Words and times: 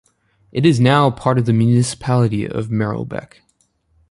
It 0.51 0.65
is 0.65 0.79
now 0.79 1.11
part 1.11 1.37
of 1.37 1.45
the 1.45 1.53
municipality 1.53 2.47
of 2.47 2.69
Merelbeke. 2.69 3.41